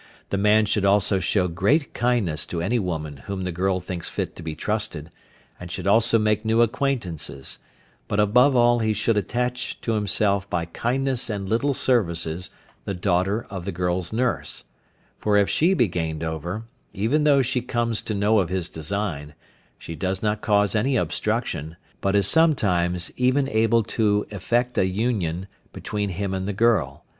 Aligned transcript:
The 0.31 0.37
man 0.39 0.65
should 0.65 0.83
also 0.83 1.19
show 1.19 1.47
great 1.47 1.93
kindness 1.93 2.47
to 2.47 2.59
any 2.59 2.79
woman 2.79 3.17
whom 3.27 3.43
the 3.43 3.51
girl 3.51 3.79
thinks 3.79 4.09
fit 4.09 4.35
to 4.35 4.41
be 4.41 4.55
trusted, 4.55 5.11
and 5.59 5.69
should 5.69 5.85
also 5.85 6.17
make 6.17 6.43
new 6.43 6.63
acquaintances, 6.63 7.59
but 8.07 8.19
above 8.19 8.55
all 8.55 8.79
he 8.79 8.93
should 8.93 9.15
attach 9.15 9.79
to 9.81 9.91
himself 9.93 10.49
by 10.49 10.65
kindness 10.65 11.29
and 11.29 11.47
little 11.47 11.75
services 11.75 12.49
the 12.83 12.95
daughter 12.95 13.45
of 13.51 13.63
the 13.63 13.71
girl's 13.71 14.11
nurse, 14.11 14.63
for 15.19 15.37
if 15.37 15.47
she 15.47 15.75
be 15.75 15.87
gained 15.87 16.23
over, 16.23 16.63
even 16.93 17.23
though 17.23 17.43
she 17.43 17.61
comes 17.61 18.01
to 18.01 18.15
know 18.15 18.39
of 18.39 18.49
his 18.49 18.69
design, 18.69 19.35
she 19.77 19.95
does 19.95 20.23
not 20.23 20.41
cause 20.41 20.73
any 20.73 20.95
obstruction, 20.95 21.75
but 21.99 22.15
is 22.15 22.25
sometimes 22.27 23.11
even 23.17 23.47
able 23.47 23.83
to 23.83 24.25
effect 24.31 24.79
an 24.79 24.87
union 24.91 25.45
between 25.71 26.09
him 26.09 26.33
and 26.33 26.47
the 26.47 26.53
girl. 26.53 27.05